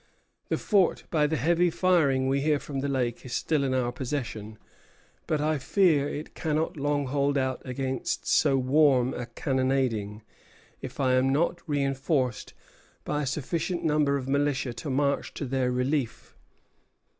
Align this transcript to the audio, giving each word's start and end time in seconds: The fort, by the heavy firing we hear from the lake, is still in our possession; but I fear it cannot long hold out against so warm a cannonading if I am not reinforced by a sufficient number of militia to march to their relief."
The 0.49 0.57
fort, 0.57 1.03
by 1.11 1.27
the 1.27 1.35
heavy 1.37 1.69
firing 1.69 2.27
we 2.27 2.41
hear 2.41 2.57
from 2.57 2.79
the 2.79 2.87
lake, 2.87 3.23
is 3.23 3.33
still 3.33 3.63
in 3.63 3.75
our 3.75 3.91
possession; 3.91 4.57
but 5.27 5.39
I 5.39 5.59
fear 5.59 6.09
it 6.09 6.33
cannot 6.33 6.75
long 6.75 7.05
hold 7.05 7.37
out 7.37 7.61
against 7.65 8.25
so 8.25 8.57
warm 8.57 9.13
a 9.13 9.27
cannonading 9.27 10.23
if 10.81 10.99
I 10.99 11.13
am 11.13 11.29
not 11.29 11.61
reinforced 11.69 12.55
by 13.03 13.21
a 13.21 13.25
sufficient 13.27 13.83
number 13.83 14.17
of 14.17 14.27
militia 14.27 14.73
to 14.73 14.89
march 14.89 15.35
to 15.35 15.45
their 15.45 15.71
relief." 15.71 16.35